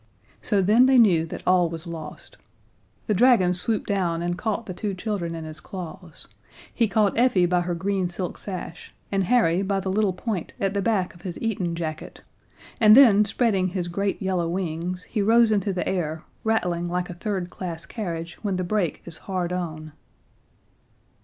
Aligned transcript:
So 0.41 0.63
then 0.63 0.87
they 0.87 0.97
knew 0.97 1.27
that 1.27 1.43
all 1.45 1.69
was 1.69 1.85
lost. 1.85 2.37
The 3.05 3.13
dragon 3.13 3.53
swooped 3.53 3.85
down 3.87 4.23
and 4.23 4.35
caught 4.35 4.65
the 4.65 4.73
two 4.73 4.95
children 4.95 5.35
in 5.35 5.43
his 5.43 5.59
claws; 5.59 6.27
he 6.73 6.87
caught 6.87 7.15
Effie 7.15 7.45
by 7.45 7.61
her 7.61 7.75
green 7.75 8.09
silk 8.09 8.39
sash, 8.39 8.95
and 9.11 9.25
Harry 9.25 9.61
by 9.61 9.79
the 9.79 9.91
little 9.91 10.13
point 10.13 10.53
at 10.59 10.73
the 10.73 10.81
back 10.81 11.13
of 11.13 11.21
his 11.21 11.39
Eton 11.39 11.75
jacket 11.75 12.23
and 12.79 12.97
then, 12.97 13.23
spreading 13.25 13.67
his 13.67 13.87
great 13.87 14.19
yellow 14.19 14.49
wings, 14.49 15.03
he 15.03 15.21
rose 15.21 15.51
into 15.51 15.71
the 15.71 15.87
air, 15.87 16.23
rattling 16.43 16.87
like 16.87 17.11
a 17.11 17.13
third 17.13 17.51
class 17.51 17.85
carriage 17.85 18.39
when 18.41 18.55
the 18.55 18.63
brake 18.63 19.03
is 19.05 19.19
hard 19.29 19.53
on. 19.53 19.91